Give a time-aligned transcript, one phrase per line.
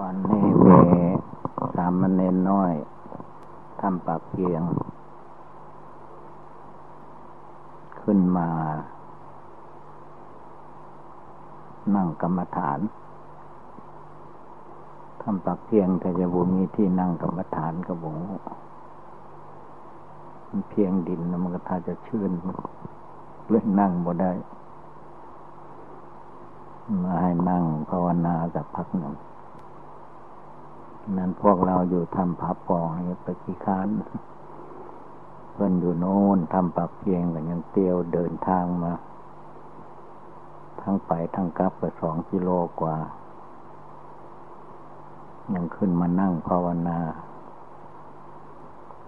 [0.00, 0.78] วันนี้มี
[1.76, 2.72] สามเณรน้อย
[3.80, 4.62] ทำปากเพียง
[8.02, 8.48] ขึ้นมา
[11.94, 12.80] นั่งกรรมฐาน
[15.22, 18.16] ทำปากเพียงแต่จะบุมีที่นั่งกรรมฐานกระบง
[20.48, 22.30] มันเพียงดินมันก็ถ้าจะชื่น
[23.48, 24.32] เลยนั่งบ่ได้
[27.02, 29.14] มาให้นั่งภาวนาสักพักหนึ่ง
[31.18, 32.88] นั้นพวกเราอยู่ทำพับปอง
[33.22, 33.88] ไปขี้ค้าน
[35.52, 38.92] เพิ่นอยู่โน่นทำปับเพียงกันยังเตียวเดินทางมา
[40.80, 42.96] ทั้งไปทั้งกลับไปสองกิโลกว่า
[45.54, 46.98] ยังขึ้นมานั่งภาวนา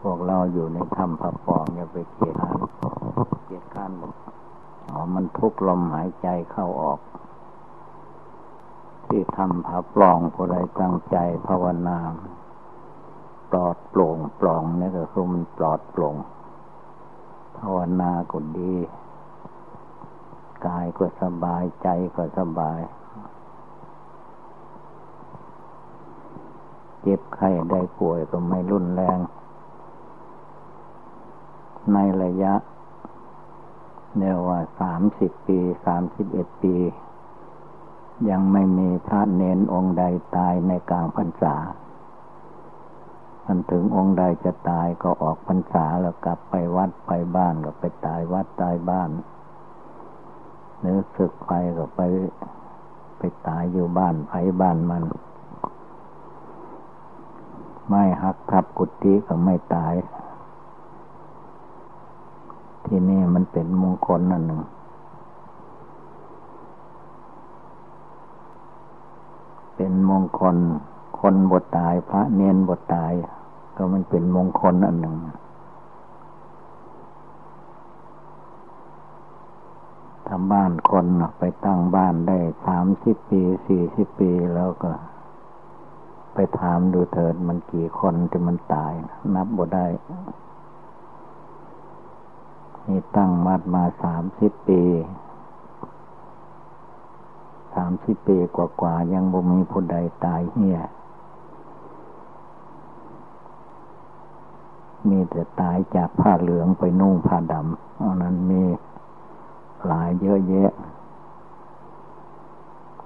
[0.01, 2.61] พวกเราอยู่ในถ้ำพับปองอย่าไปเกียดข้าน
[3.47, 3.91] เกียดข้าน
[4.89, 6.99] อ๋อมันทุกลมหายใจเข้าออก
[9.09, 11.99] ที่ทำผาปลองผู้ใดตั้งใจภาวนา
[13.51, 16.17] ปลอดโปร่งปลองนี่ก็คือมันปลอดโปร่ง
[17.59, 18.75] ภาวนาก็ดี
[20.67, 22.81] กายก็สบายใจก็สบาย
[27.01, 29.19] เจ็บไข้ได้ป่วยก็ไม่รุนแรง
[31.93, 32.55] ในระยะ
[34.17, 36.75] เนี่ยว่าสามสิบปีสามสิบเอ็ดปี
[38.31, 40.05] ยังไม่มีพระเนนองค์ใด
[40.37, 41.57] ตายในกลางพรรษา
[43.47, 49.11] มันถึงองค์ใดจะตายก็ออกพรรษาแล้วกลับไปวัดไปบ้านก็ไปตายวัดตายบ้าน
[50.81, 52.01] เนื้อสึกไปก็ไป
[53.19, 55.03] ไปตายอยู่บ้านไผบ้านมัน
[57.89, 59.95] ไม่หักทับกุฏิก็ไม่ตาย
[62.87, 64.63] ที่นี่มันเป็นมงคลนั่นหนึ่ง
[69.77, 70.57] เป็นมงคล
[71.21, 73.13] คนบทตาย พระเนียนบทตาย
[73.77, 75.17] ก็มันเป็นมงคลอันหนึ่ง
[80.29, 81.07] ทำบ้านคน
[81.39, 84.93] ไปตั้งบ้านได้สามสิบปีสี่สิบปีแล้วก็
[86.35, 88.93] ไปถามดูเถิดมันกี่คนที่มันตาย
[89.35, 89.87] นับบ่ได้
[92.87, 100.79] นี่ตั้งมัดมาสามสิบปีามสิบปีกว่าๆยังบ่มีผู้ใดตายเหี้ย
[105.09, 108.63] มีแต่ตายจากผ้าเหลืองไปนุ่งผ้าดำอันนั้นมี
[109.87, 110.73] หลายเยอะแยะ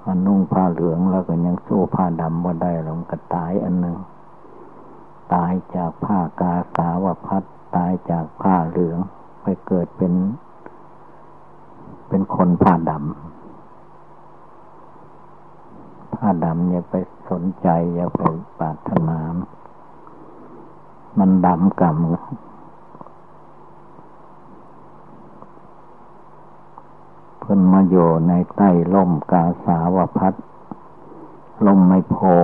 [0.04, 3.96] มันนุ่งผ้าเหลืองแล้วก็ยังสู้ผ้าดำบ่ได้แล้วก็ตายอันหนึ่ง
[5.34, 7.42] ตายจากผ้ากาสาวพัด
[7.76, 8.98] ตายจากผ้าเหลือง
[9.42, 10.12] ไปเกิดเป็น
[12.08, 13.29] เป็นคนผ้าดำ
[16.20, 16.94] ผ้าดำอย่าไป
[17.31, 18.22] สนใจ อย่าไป
[18.58, 19.19] ปรารถนา
[21.19, 21.97] มันดำกรรม
[27.38, 30.34] เพิ่นมาอยู่ในใต้ล่มกาสาวพัด
[31.66, 32.34] ล่มไม่พอ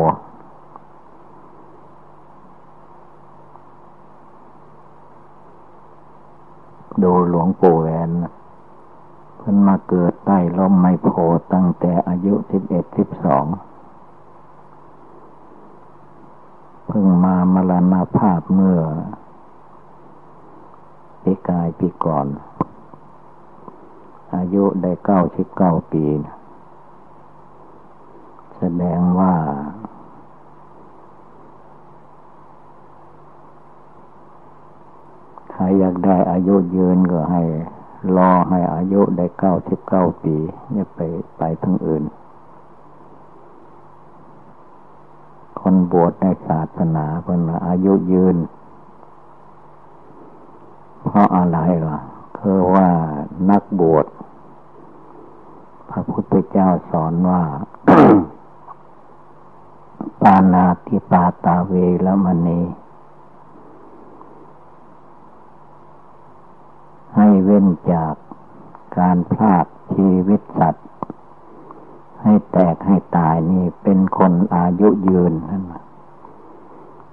[7.02, 11.08] ดูหลวงปู่แหวนเพิ่นมาเกิดใต้ล่มไมโพ
[11.54, 13.46] ตั้งแต่อายุสิบเอ็ดสิบสอง
[16.86, 18.80] เพิ่งมามรณาภาพเมื่อ
[21.22, 22.26] ปีกายปีก่อน
[24.36, 26.04] อายุได้เก้าสิบเก้าปี
[28.56, 29.34] แสดงว่า
[35.50, 37.42] ใครอยากได้อายุยืนก็ให้
[38.16, 40.36] รอให้อายุได้เก้าสิบเก้าปี
[40.70, 41.00] เนี่ยไป
[41.38, 42.04] ไปทั้งอื่น
[45.60, 48.36] คนบวชในศาสนาเพิ่นอายุยืน
[51.04, 51.58] เพราะอะไร
[51.88, 52.00] ล่ะ
[52.38, 52.88] คือว่า
[53.50, 54.06] นักบวช
[55.90, 57.42] พระพุทธเจ้าสอนว่า
[60.22, 61.72] ปานาติปาตาเว
[62.06, 62.60] ละมณี
[67.16, 68.14] ให้เว้นจาก
[68.98, 70.86] การพลาดชีวิตสัตว์
[72.22, 75.64] ให้แตกให้ตายนี่เป็นคนอายุยืนนั่น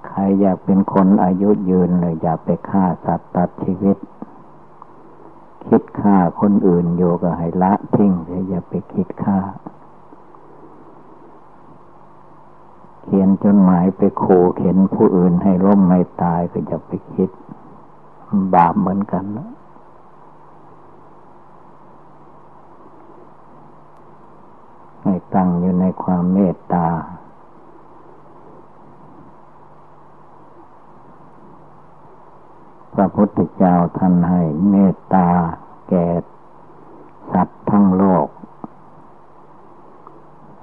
[0.07, 3.97] ใครอยากเป็นคนอายุยืนเลยอย่าไปฆ่าสัตว์ตัดชีวิต
[5.67, 9.39] คิดฆ่าคนอื่นโยก็ให้ละทิ้งเลยอย่าไปคิดฆ่า
[13.01, 17.29] เขียนจดหมายไปขู่เข็นผู้อื่นให้ล้มไม่ตายก็อย่าไปคิด
[18.53, 19.49] บาปเหมือนกันนะ
[25.35, 26.87] ตั้งอยู่ในความเมตตา
[32.93, 35.29] พระพุทธเจ้าท่านให้เมตตา
[35.89, 36.05] แก่
[37.33, 38.27] สัตว์ทั้งโลก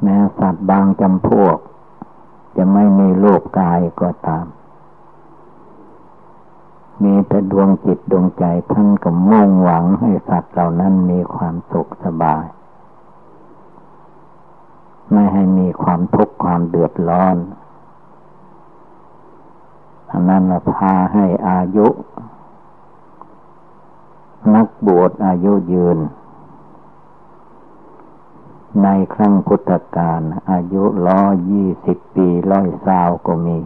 [0.02, 1.58] แม้สัตว์บางจำพวก
[2.56, 4.46] จะไม่มีโลกกายก็ตาม
[7.02, 12.44] มีแต่ดวงจิตดวงใจท่านก็มุ่งหวังให้สัตว์เหล่านั้นมีความสุขสบาย
[15.12, 17.37] ไม่ให้มีความทุกข์ความเดือดร้อน
[20.11, 20.43] อันนั้น
[20.73, 21.89] พาให้อายุ
[24.55, 25.99] นักบวชอายุยืน
[28.83, 30.21] ในครั้งพุทธกาล
[30.51, 33.59] อายุร้อยี่สิบปีร้อยสาวก็มี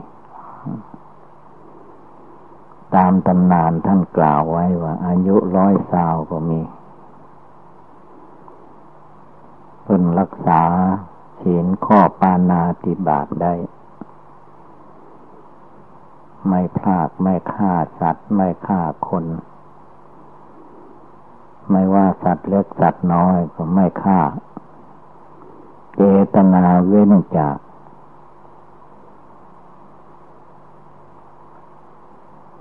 [2.94, 6.60] ตามตำนานท่านกล่าวไว้ว่า อายุร้อยสาวก็มี
[9.82, 10.62] เพิ่นรักษา
[11.40, 13.54] ศีลข้อปานาติบาตได้
[16.48, 19.24] ไม่พลาดไม่ฆ่าสัตว์ไม่ฆ่าคน
[21.70, 24.20] ไม่ว่าสัตว์เล็กสัตว์น้อยก็ไม่ฆ่า
[25.96, 26.02] เจ
[26.34, 27.56] ตนาเว้นจาก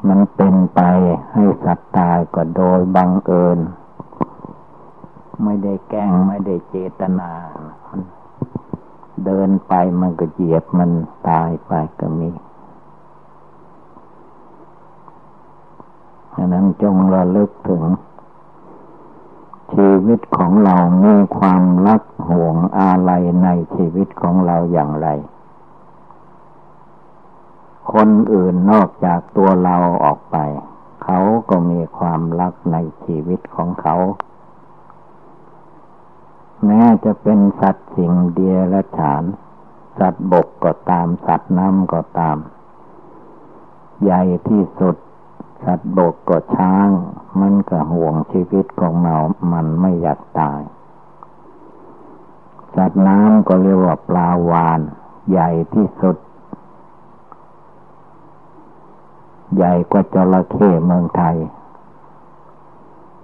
[0.08, 0.81] มันเป็นไป
[1.34, 3.60] ให้สัตว์ตายก็โดยบังเอิญ
[5.44, 7.31] ไม่ได้แกล้งไม่ได้เจตนา
[9.25, 10.89] เดินไปมันก็เหยียบมัน
[11.30, 12.30] ตายไปก็มี
[16.36, 17.83] ฉะนั้นจงระลึกถึง
[19.74, 25.07] ชีวิตของเรามีความรักห่วงอาลัยในชีวิตของเราอย่างไร
[27.94, 30.38] คนอื่นนอกจากตัวเราออกไป
[31.04, 31.19] เขา
[31.50, 33.95] ก็มีความรักในชีวิตของเขา
[36.65, 39.24] แม้จะเป็นสัตว์สิ่งเดียรฉาน
[40.00, 42.38] สัตว์บกก็ตาม สัตว์น้ำก็ตาม
[44.04, 44.95] ใหญ่ที่สุด
[45.63, 46.89] สัตว์บกก็ช้าง
[47.39, 49.18] มันก็ห่วงชีวิตของเรา
[49.54, 50.62] มันไม่อยากตาย
[52.75, 54.80] สัตว์น้ำก็เรียกว่าปลาวาน
[55.31, 56.18] ใหญ่ที่สุด
[59.56, 61.38] ใหญ่กว่าจระเข้เมืองไทย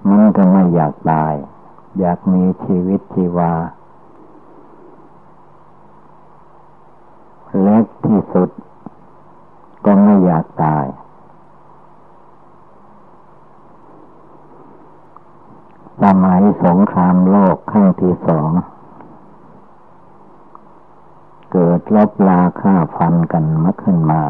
[0.07, 1.33] มันก็ไม่อยากตาย
[1.97, 3.53] อยากมีชีวิตชีวา
[7.61, 8.49] เล็กที่สุด
[9.85, 10.85] ก็ไม่อยากตาย
[16.03, 18.49] สมัยสงครามโลกครั้งที่สอง
[21.51, 24.23] เกิดลบลาฆ่าฟันกันมาขึ้นมา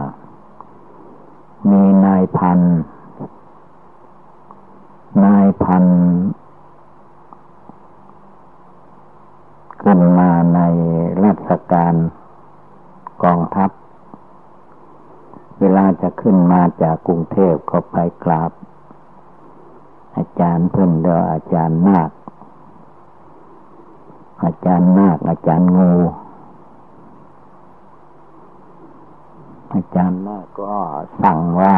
[1.69, 2.59] มีนายพัน
[5.25, 5.83] นายพัน
[9.81, 10.60] ขึ้นมาใน
[11.24, 11.94] ราชการ
[13.24, 13.70] กองทัพ
[15.60, 18.52] เวลาจะขึ้นมาจากกรุงเทพก็ไปกราบ
[20.16, 22.12] อาจารย์เพิ่อนเดียวอาจารย์นาค
[24.44, 25.92] อาจารย์นาค อาจารย์งู
[29.74, 30.76] อาจารย์นาคก็
[31.22, 31.78] สั่งว่า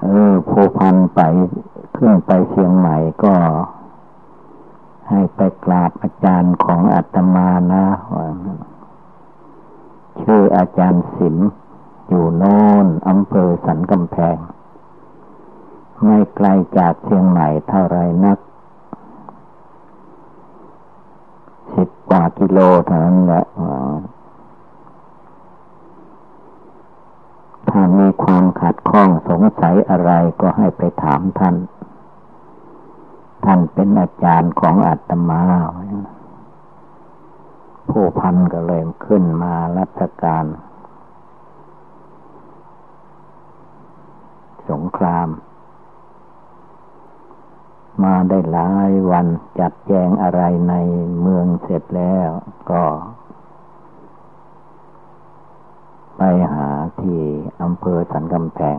[0.00, 1.20] เออผู้พันไป
[1.96, 3.34] ขึ้นไปเชียงใหม่ก็
[5.10, 7.84] ให้ไปกราบอาจารย์ของอาตมานะ
[10.22, 11.36] ชื่ออาจารย์สิม
[12.08, 14.36] อยู่โน่นอำเภอสันกำแพง
[16.04, 16.46] ไม่ไกล
[16.78, 18.38] จากเชียงใหม่เท่าไรนัก
[21.74, 23.44] สิบกว่ากิโลเท่านั้นแหละ
[27.68, 31.54] ถ้ามีความขัดข้องสงสัยอะไรก็ให้ไปถามท่าน
[33.44, 35.42] ท่านเป็นอาจารย์ของอาตมา
[37.90, 40.44] ผู้พันก็เลยขึ้นมารัชการ
[44.70, 45.28] สงคราม
[48.04, 49.26] มาได้หลายวัน
[49.58, 50.74] จัดแจงอะไรใน
[51.20, 52.28] เมืองเสร็จแล้ว
[52.70, 52.82] ก็
[56.16, 56.22] ไป
[56.54, 56.70] หา
[57.00, 57.20] ที่
[57.62, 58.78] อำเภอสันกำแพง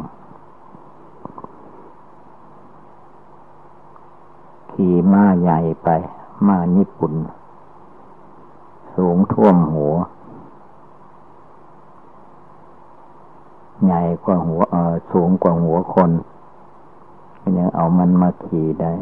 [4.82, 5.90] ขี่ม้าใหญ่ไป
[6.48, 7.14] ม้าญี่ปุ่น
[8.96, 9.94] สูงท่วมหัว
[13.86, 16.12] ใหญ่กว่าหัวเออสูงกว่าหัวคน
[17.58, 18.94] ยังเอามันมาขี่ได้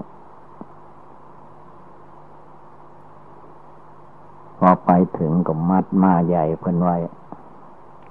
[4.58, 6.98] พอไปถึงก็มัดม้าใหญ่เพิ่นไว้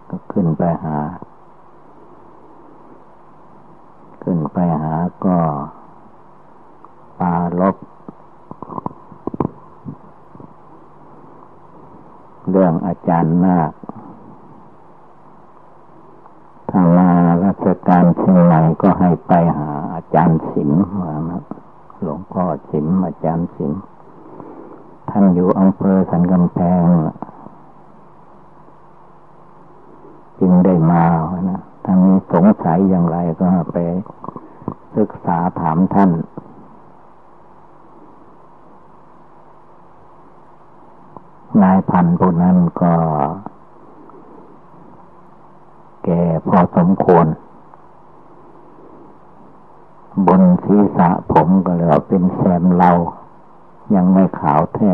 [0.08, 0.98] ก็ขึ้นไปหา
[4.22, 4.94] ขึ้นไปหา
[5.26, 5.36] ก็
[7.18, 7.76] ปาลบ
[12.50, 13.72] เรื่องอาจารย์นาค
[16.70, 17.08] ถ้ามา
[17.44, 20.70] ราชการเชียงใหม่ก็ให้ไปหาอาจารย์สิม
[21.00, 21.12] มา
[22.02, 23.72] หลวงพ่อสิมอาจารย์สิม
[25.10, 26.84] ท่านอยู่อำเภอสันกำแพง
[30.40, 31.04] จึงได้มา
[31.50, 33.76] นะถ้ามีสงสัยอย่างไรก็ไป
[34.96, 36.10] ศึกษาถามท่าน
[41.62, 42.94] นายพันธุ์พวกนั้นก็
[46.04, 47.26] แก่พอสมควร
[50.26, 52.90] บนศีรษะผมก็เลยเป็นแซมเรา
[53.94, 54.92] ยังไม่ขาวแท้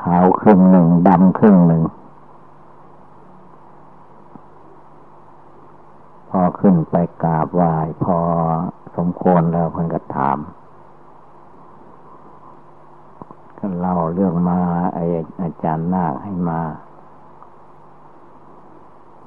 [0.00, 1.82] ขาวครึ่งหนึ่งดำครึ่งหนึ่ง
[6.28, 7.74] พอขึ้นไปกราบไหว้
[8.04, 8.18] พอ
[8.96, 10.38] สมควรแล้วเพิ่นก็ถาม
[13.40, 14.58] ก็ เล่าเรื่องมา
[14.94, 14.98] ไอ
[15.42, 16.60] อาจารย์นาคให้มา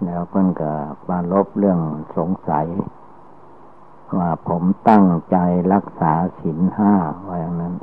[0.04, 0.74] แล้วเพิ่นก็
[1.10, 1.80] มาลบเรื่อง
[2.16, 2.68] สงสัย
[4.18, 5.38] ว่าผมตั้งใจ
[5.74, 6.94] รักษาศีลห้า
[7.28, 7.74] ว่าอย่างนั้น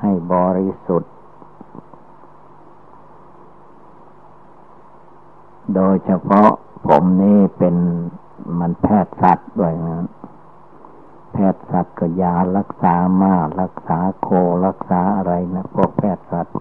[0.00, 1.12] ให้บริสุทธิ์
[5.74, 6.50] โดยเฉพาะ
[6.86, 7.76] ผมนี่เป็น
[8.58, 10.06] มันแพทย์สัตว์ด้วยนะ
[11.32, 14.28] แพทย์สัตว์ก็ยารักษามารักษาโค
[14.66, 16.56] รักษาอะไรนะพวกแพทย์สัตว์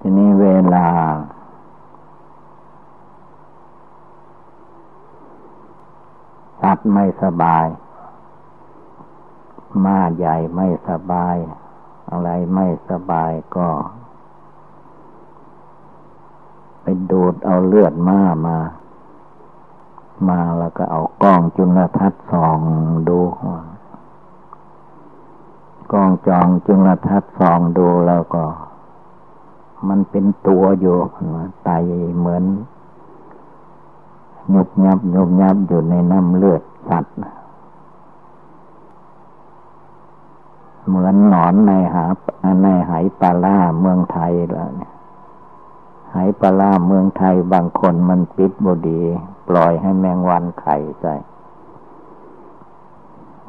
[0.00, 0.88] ทีนี้เวลา
[6.62, 7.66] สัตว์ไม่สบาย
[9.84, 11.36] มาใหญ่ไม่สบาย
[12.10, 13.68] อะไรไม่สบายก็
[16.82, 18.79] ไปดูดเอาเลือดมามามา
[20.28, 22.58] มาแล้วก็เอากล้องจุลทรรศน์ส่อง
[23.08, 23.20] ดู
[25.92, 28.44] กล้องจองจุลทรรศน์ส่องดูแล้วก็
[29.88, 30.96] มันเป็นตัวอยู่
[31.64, 31.70] ไต
[32.18, 32.44] เหมือน
[34.54, 37.16] ยุบยับยุบยับอยู่ในน้ำเลือดสัตว์
[40.86, 42.04] เหมือนหนอนในหา
[42.62, 44.92] ในหายปลาล่าเมืองไทยแล้วเนี่ย
[46.14, 49.00] หายปลาล่าเมืองไทยบางคนมันปิดบดี
[49.48, 51.14] ปล่อยให้แมงวันไข่ใส่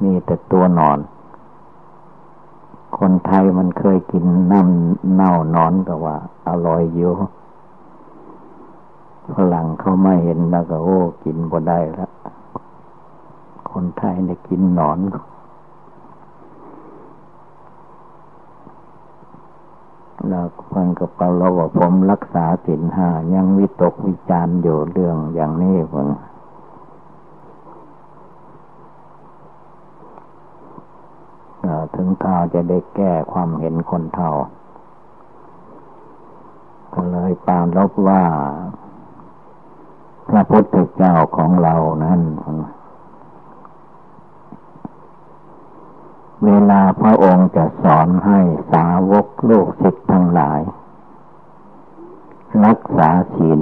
[0.01, 0.99] มีแต่ตัวนอน
[2.97, 7.11] คนไทยมันเคยกินน้ำเน่านอนก็ว่า อร่อยอยู่
[9.35, 12.11] ฝรั่งเขาไม่เห็นแล้วก็โอ้ กินบ่ได้แล้ว
[13.71, 14.97] คนไทยได้กินนอน
[20.29, 26.07] แล้วฟังกับเราเราว่าผมรักษาสินห้ายังวิตกวิจารอยู่เรื่องอย่างนี้ฟัง
[31.95, 34.31] ถึงข่าวจะได้แก้ความเห็นคนเท่า
[36.93, 38.23] ก็เลยปามลบว่า
[40.29, 42.21] พระพุทธเจ้าของเรานั้น
[46.45, 48.39] เวลาพระองค์จะสอนให้
[48.71, 50.61] สาวกลูกศิษย์ทั้งหลาย
[52.65, 53.61] รักษาศีล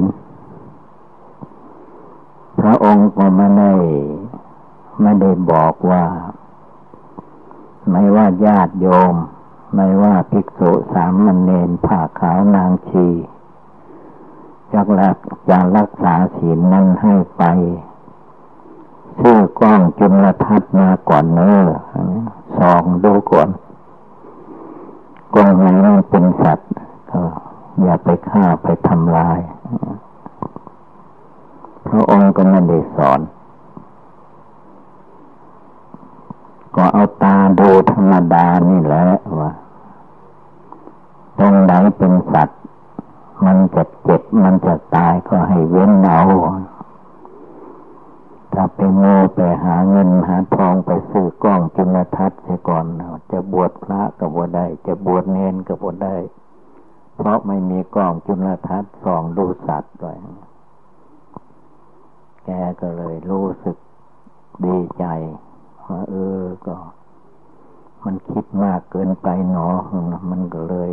[2.62, 3.74] พระองค์ก็ไม่ได้
[5.02, 6.06] ไม่ได้บอกว่า
[7.92, 9.16] ไม่ว่าญาติโยม
[9.76, 13.08] ไม่ว่าภิกษุสามมณเณรผ้าขาวนางชี
[14.74, 15.18] จักรัก
[15.50, 17.44] จะรักษาศีลนั้นให้ไป
[19.20, 21.68] ซื้อกล้องจุลทรรศน์มาก่อนเนอ
[22.60, 23.50] ส่องดูก่อน
[25.36, 26.70] กองไหนมันเป็นสัตว์
[27.12, 27.22] ก็
[27.82, 29.40] อย่าไปฆ่าไปทำลาย
[31.88, 33.20] พระองค์ก็ไม่ได้สอน
[36.76, 39.06] ก็เอาตาดูธรรมดานี่แหละ
[39.40, 39.52] ว่า
[41.40, 42.60] ตรงไหนเป็นสัตว์
[43.46, 46.22] มันจะเจ็บมันจะตายก็ให้เว้นเอา
[48.54, 52.86] ถ้าไปโง่ไปหาเงินหาทองไปซื้อกล้องจุลทรรศน์เสียก่อน
[53.32, 56.18] จะบวชพระก็บ่ได้ จะบวชเนนก็บ่ได้
[57.16, 60.18] เพราะไม่มีกล้องจุลทรรศน์ส่องดูสัตว์ด้วย
[62.46, 62.50] แก
[62.82, 63.78] ก็เลยรู้สึก
[64.66, 65.06] ดีใจ
[65.86, 66.76] ว่าเออก็
[68.06, 69.68] มันคิดมากเกินไปหนอ
[70.30, 70.92] มันก็เลย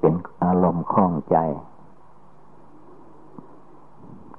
[0.00, 1.36] เป็นอารมณ์คล่องใจ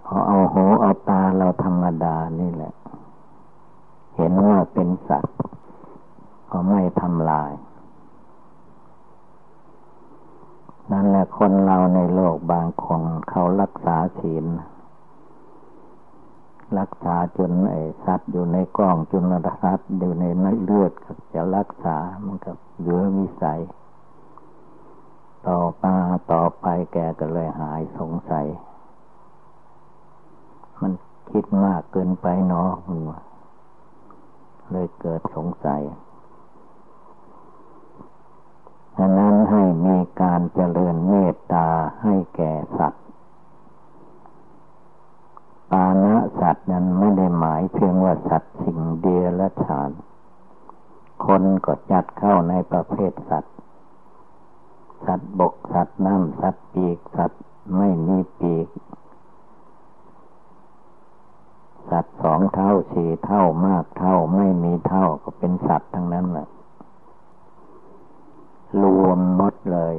[0.06, 2.74] พอเอาหูเอาตาเราธรรมดานี่แหละ
[4.16, 5.38] เห็นว่าเป็นสัตว์
[6.52, 7.52] ก็ไม่ทำลาย
[10.92, 14.46] นั่นแหละคนเราในโลกบางคนเขารักษาศีล
[16.80, 20.24] รักษาจนไอ้สัตว์อยู่ในกล้องจนระทัดอยู่ใน
[20.64, 20.92] เลือด
[21.34, 23.62] จะรักษามันก็เหลือวิสัย
[25.48, 25.96] ต่อมา
[26.32, 28.48] ต่อไปแกก็เลยหายสงสัย
[30.82, 30.92] มัน
[31.32, 32.72] คิดมากเกินไปเนาะ
[34.72, 35.82] เลยเกิดสงสัย
[38.98, 41.68] ฉะนั้นให้มีการเจริญเมตตา
[42.04, 43.04] ให้แก่สัตว์
[45.72, 49.92] ปานะสัตว์นั้นไม่ได้หมายเพียงว่าสัตว์สิ่งเดียละฉาน
[51.26, 53.56] คนก็จัดเข้าในประเภทสัตว์
[55.06, 57.42] สัตว์บกสัตว์น้ำสัตว์ปีกสัตว์
[57.78, 58.68] ไม่มีปีก
[61.90, 66.48] สัตว์สองเท่าสี่เท่ามากเท่าไม่มีเท่าก็เป็นสัตว์ทั้งนั้นแหละ
[68.84, 69.96] รวมหมดเลย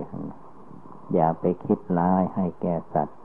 [1.15, 3.19] อย่าไปคิดร้ายให้แก่สัตว์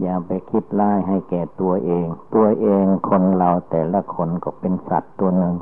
[0.00, 5.54] อย่าไปคิดร้ายให้แก่ตัวเอง ตัวเองคนเราแต่ละคนก็เป็นสัตว์ตัวหนึ่ง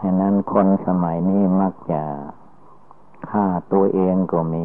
[0.00, 2.02] ฉะนั้นคนสมัยนี้มักจะ
[3.30, 4.64] ฆ่าตัวเองก็มี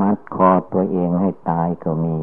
[0.00, 2.16] มัดคอตัวเองให้ตายก็มี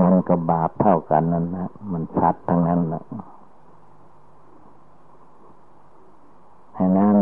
[0.00, 3.04] มันก็บาปเท่ากันนั่นนะมันชัดทั้งนั้นแหละ
[6.76, 7.16] ฉะนั้น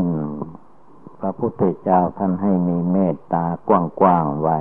[1.18, 3.70] พระพุทธเจ้าท่านให้มีเมตตาก
[4.04, 4.58] ว้างๆไว้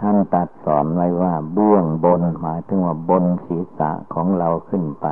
[0.00, 5.06] ท่านตัดสอนไว้ว่าเบื้องบนหมายถึงว่าบนศีรษะของเราขึ้นไป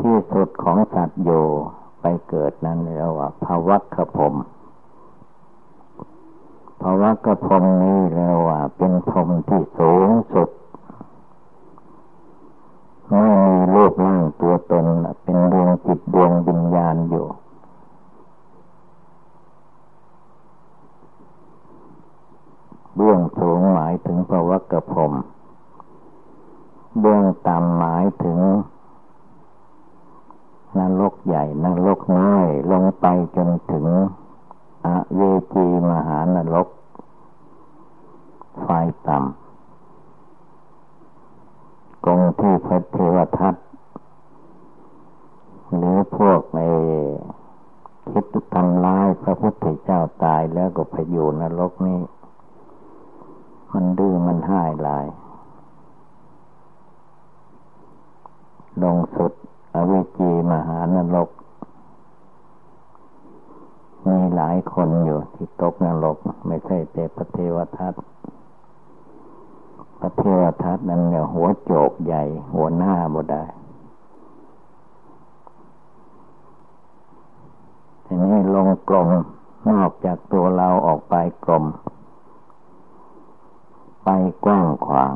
[0.00, 1.30] ที่สุดของสัตว์โย
[2.00, 4.34] ไปเกิดนั้นเรียกว่าภวัคขผม
[6.82, 10.48] ภาวะกระพรมนี้เรียกว่า เป็นพรมที่สูงสุด
[13.10, 14.86] ไม่มีรูปร่างตัวตน
[15.22, 17.26] เป็นดวงจิตดวงวิญญาณอยู่
[22.96, 25.12] เบื้องสูงหมายถึงภาวะกระพรม
[27.00, 28.38] เบื้องต่ำหมายถึง
[30.78, 33.86] นรกใหญ่นรกน้อยลงไปจนถึง
[34.86, 35.20] อเว
[35.54, 36.68] จีมหานรก
[38.62, 38.68] ไฟ
[39.08, 39.46] ต่ำ
[42.06, 43.54] กองที่พระเทวทัต
[45.76, 46.68] หรือพวกไอ้
[48.10, 52.00] คิดทำลายพระพุทธเจ้าตายแล้วก็ไปอยู่นรกนี้
[53.72, 55.06] มันดื้อมันห้ายลาย
[58.82, 59.32] ลงสุด
[59.74, 61.30] อวิจีมหานรก
[64.08, 67.94] มี หลายคนอยู่ที่ตกนรกไม่ใช่แต่พระเทวทัต
[70.00, 72.22] พระเทวทัตนั้นเนี่ยหัวโจกใหญ่
[72.54, 73.44] หัวหน้าบ่ได้
[78.04, 79.08] ทีนี้ลงกลม
[79.70, 81.64] นอกจากตัวเราออกไปกลม
[84.04, 84.08] ไป
[84.44, 85.14] กว้างขวาง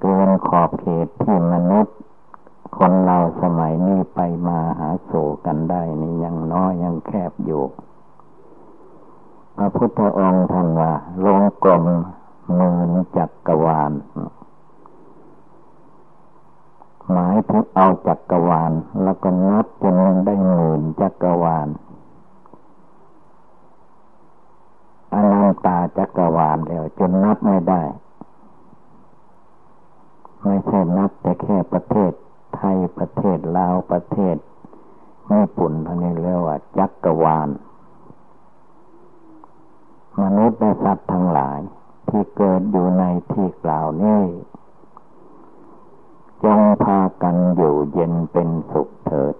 [0.00, 1.96] เกินขอบเขตที่มนุษย์
[2.78, 5.12] คนเราสมัยนี้ไปมาหาโศ
[5.46, 7.62] กันได้นี่ยังน้อยยังแคบอยู่
[9.56, 10.92] พระพุทธองค์ท่านว่า
[11.24, 11.84] ลงกลม
[12.58, 13.92] มือนจักกรวาล
[17.12, 21.68] หมายถึงเอาจักกรวาล แล้วก็นับจนได้หมื่นจักกรวาล
[25.12, 27.82] อนันตาจักกรวาลแล้วจนนับไม่ได้
[30.44, 32.12] ไม่ใช่นับแต่แค่ประเทศ
[32.56, 34.36] ไทยประเทศลาวประเทศ
[35.30, 37.48] ญี่ปุ่นท่านี้เรียกว่าจักกรวาล
[40.22, 41.60] มนุษย์และสัตว์ทั้งหลาย
[42.08, 44.22] ที่เกิดอยู่ในที่กล่าวนี้
[46.44, 49.34] จงพากันอยู่เย็นเป็นสุขเถิด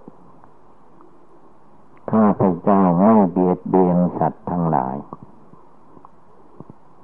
[2.11, 4.95] ข้าพเจ้าไม่เบียดเบียนสัตว์ทั้งหลาย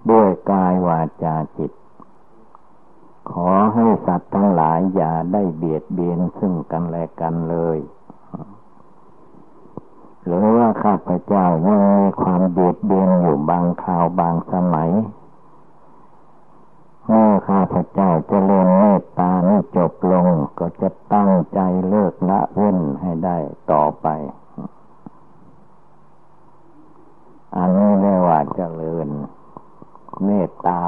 [0.10, 1.72] ด้วยกายวาจาจิต
[3.32, 7.80] ขอให้สัตว์ทั้งหลายอย่าได้เบียดเบียนซึ่งกันและกันเลย
[10.26, 14.92] หรือว่าข้าพเจ้ายังมีความเบียดเบียนอยู่บางคราวบางสมัย
[17.08, 20.28] เมื่อข้าพเจ้าจะเล่นเมตตานี้จบลง
[20.60, 23.38] ก็จะตั้งใจเลิกละเว้นให้ได้
[23.72, 24.08] ต่อไป
[27.58, 29.08] อันนี้เรียกว่าเจริญ
[30.24, 30.82] เมตตา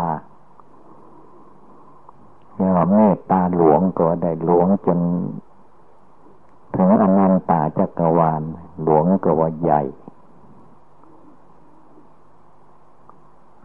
[2.56, 5.00] เรียกว่าเมตตาหลวงก็ได้หลวงจน
[6.76, 8.42] ถึงอนันตาจักรวาล
[8.84, 9.82] หลวงก็ว่าใหญ่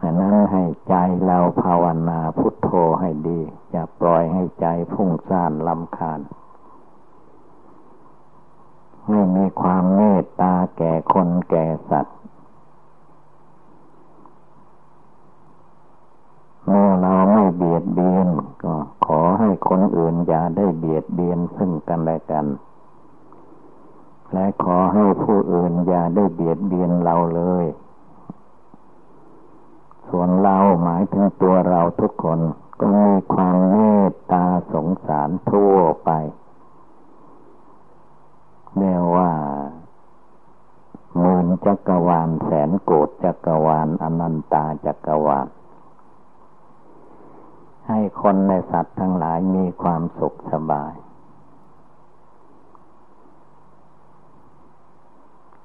[0.01, 0.93] อันนั้นให้ใจ
[1.25, 3.39] เราภาวนาพุทโธให้ดี
[3.71, 6.19] อย่าปล่อยให้ใจพุ่งซ่านลำคาญ
[9.09, 12.17] ไม่มีความเมตตาแก่คนแก่สัตว์
[16.65, 18.27] เมื่อเราไม่เบียดเบียน
[19.67, 22.45] คนอื่นอย่าได้เบียดเบียนซึ่งกันและกัน
[24.33, 27.65] และขอให้ผู้อื่นอย่าได้เบียดเบียนเราเลย
[30.07, 32.39] ส่วนเราหมายถึงตัวเราทุกคน
[32.79, 33.75] ก็มีความเม
[34.09, 36.09] ตตาสงสารทั่วไป
[38.77, 39.31] เรียกว่า
[41.19, 45.47] หมื่นจักรวาลแสนโกดจักรวาลอนันตาจักรวาล
[47.91, 50.93] ให้คนในสัตว์ทั้งหลายมีความสุขสบาย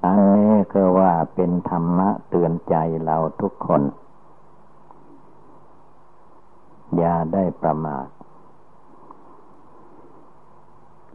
[0.05, 3.81] อันนี้ก็ว่าเป็นธรรมะเตือนใจเราทุกคน
[6.97, 8.07] อย่าได้ประมาท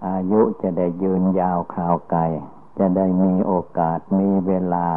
[0.07, 2.23] อายุจะได้ยืนยาวข่าวไกล
[2.79, 4.89] จะได้มีโอกาสมีเวลา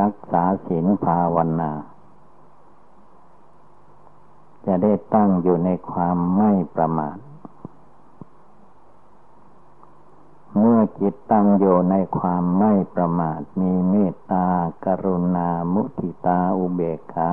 [0.00, 1.72] รักษาศีลภาวนา
[4.66, 7.18] จะได้ตั้งอยู่ในความไม่ประมาท
[10.58, 14.46] เมื่อจิตตั้งอยู่ในความไม่ประมาท มีเมตตา
[14.84, 17.30] กรุณา มุทิตา อุเบกขา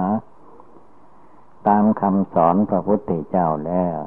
[1.68, 4.00] ตามคำสอนพระพุทธเจ้าแล้ว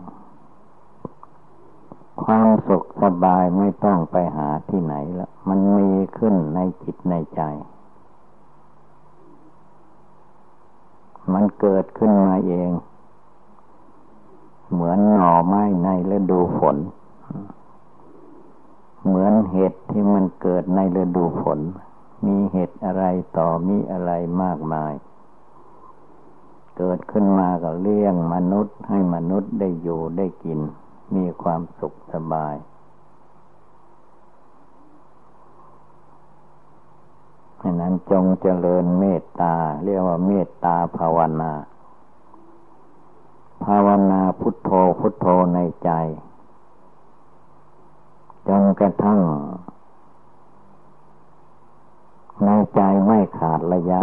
[2.23, 7.43] ความสุขสบายไม่ต้องไปหาที่ไหนแล้วมันมีขึ้นในจิตในใจ
[11.33, 12.71] มันเกิดขึ้นมาเอง
[14.73, 16.77] เหมือนหน่อไม้ในฤดูฝน
[19.07, 21.61] เหมือนเห็ดที่มันเกิดในฤดูฝน
[22.25, 23.05] มีเห็ดอะไร
[23.37, 24.95] ต่อมีอะไรมากมาย
[26.77, 30.61] เกิดขึ้นมาก็เลี้ยงมนุษย์ให้มนุษย์ได้อยู่ได้กิน
[31.15, 32.55] มีความสุขสบาย
[37.63, 41.53] ฉะนั้นจงเจริญเมตตา เรียกว่าเมตตาภาวนา
[43.65, 45.91] ภาวนาพุทโธพุทโธในใจ
[48.49, 49.21] จนกระทั่ง
[52.45, 54.03] ในใจไม่ขาดระยะ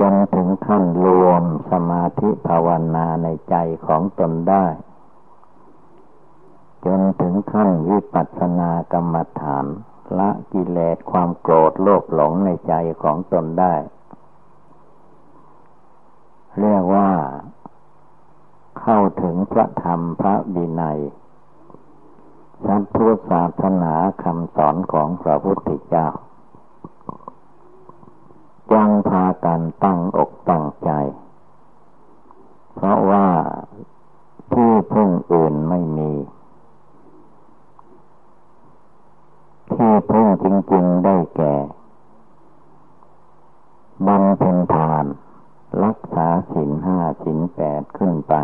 [0.00, 3.56] จนถึงขั้นรวมสมาธิภาวนาในใจ
[3.86, 4.66] ของตนได้
[6.86, 9.66] จนถึงขั้นวิปัสสนากรรมฐาน
[10.18, 13.74] ละกิเลสความโกรธโลภหลงในใจของตนได้
[16.60, 17.10] เรียกว่า
[18.80, 21.00] เข้าถึงพระธรรมพระวินัย
[22.64, 26.08] สัพพุทธศาสนาคำสอนของพระพุทธเจ้า
[28.72, 30.90] จังพากันตั้งอกตั้งใจ
[32.74, 33.26] เพราะว่า
[34.52, 36.12] ผู้พึ่งอื่นไม่มี
[39.72, 41.54] ที่พึ่งจริงๆได้แก่
[44.06, 45.04] บำเพ็ญทาน
[45.84, 48.34] รักษาสินห้าสินแปดขึ้นไป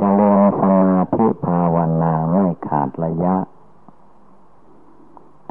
[0.00, 3.36] จะเจริญสมาธิภาวนาไม่ขาดระยะ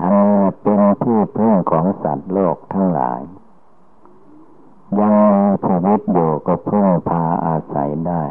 [0.01, 3.21] อันนี้เป็นที่พึ่งของสัตว์โลกทั้งหลาย
[4.99, 8.23] ยังมีชีวิตอยู่ก็พึ่งพาอาศัยได้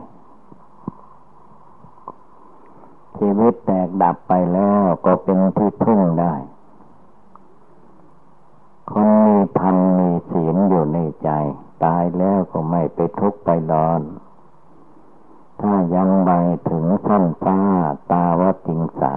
[3.19, 6.35] ชีวิตแตกดับไปแล้วก็เป็นที่พึ่งได้
[9.37, 11.31] มีธรรมมีศีลอยู่ในใจ
[11.85, 14.01] ตายแล้วก็ไม่ไปทุกข์ไปร้อน
[15.61, 16.31] ถ้ายังไป
[16.69, 17.59] ถึงสั้นฟ้า
[18.11, 19.15] ตาวติงสา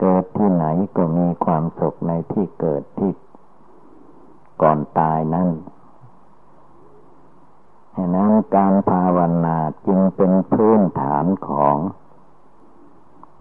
[0.00, 0.64] เกิดที่ไหน
[0.96, 3.12] ก็มีความสุขในที่เกิดที่
[4.62, 5.48] ก่อนตายนั้น
[7.96, 11.76] ฉะนั้นการภาวนาจึงเป็นพื้นฐานของ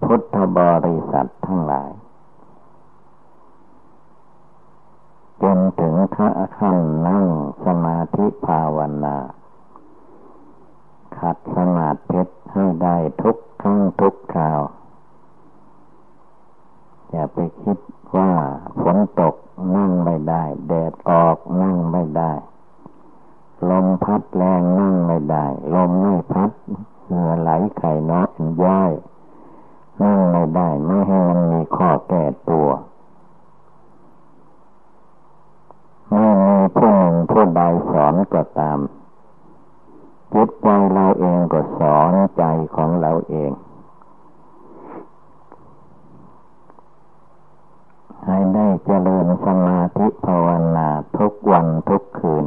[0.04, 1.92] พุทธบริษัททั้งหลาย
[5.42, 6.78] จนถึงขั้น
[7.08, 7.26] นั่ง
[7.66, 9.18] สมาธิภาวนา
[11.18, 12.22] ขัดสมาธิ
[12.54, 14.62] ให้ได้ทุกครั้งทุกคราว
[17.10, 17.78] อย่าไปคิด
[18.16, 18.32] ว่า
[18.82, 19.36] ฝนตก
[19.76, 22.34] นั่งไม่ได้ แดดออกนั่งไม่ได้
[23.70, 26.52] ลมพัดแรงนั่งไม่ได้ ลมไม่พัด
[27.08, 28.30] เหงื่อไหลไข่น้อย
[28.64, 28.92] ย่อย
[30.04, 32.70] นั่งไม่ได้ไม่ให้มันมีข้อแก่ตัว
[36.12, 38.80] ไม่มีผู้หนึ่งผู้ใดสอนก็ตาม
[40.34, 42.44] จิตใจเราเองก็สอนใจ
[42.76, 43.52] ของเราเอง
[48.26, 52.46] ให้ได้เจริญสมาธิภาวนาทุกวันทุกคืน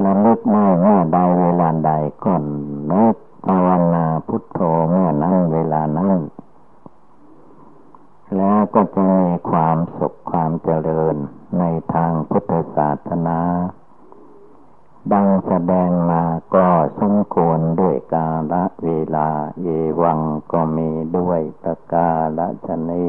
[0.00, 1.92] และลึกไม่เมื่อใดเวลาใด
[2.24, 2.44] ก่อน
[2.92, 6.18] นึกภาวนาพุทโธเมื่อนั้นเวลานั้น
[8.66, 11.16] แล้วก็จะมีความสุขความเจริญ
[11.58, 13.40] ในทางพุทธศาสนา
[15.12, 16.22] ดังแสดงมา
[16.54, 16.68] ก็
[17.00, 19.28] สมควรด้วยกาลเวลา
[19.62, 19.68] เย
[20.02, 20.20] วัง
[20.52, 21.40] ก็มีด้วย
[22.90, 23.08] ณี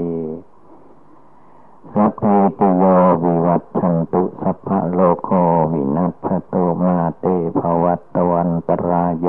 [1.93, 2.83] สัพพิติโย
[3.23, 5.29] วิวัตชันตุสัพพะโลโค
[5.73, 7.25] วินัสตุมาเต
[7.59, 9.27] ภวัตวันตรายโย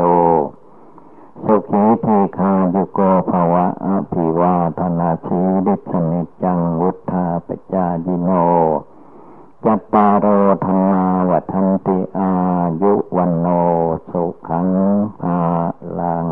[1.46, 8.30] สุขีทีคาโยโกภาวะอภิวาธนาชีดิสนิจังวุธาปจายิโน
[9.64, 10.26] จัปปาโร
[10.64, 12.32] ธนาวัฒนติอา
[12.82, 13.46] ยุวันโน
[14.10, 14.68] สุขัง
[15.20, 15.38] ภา
[15.98, 16.28] ลัง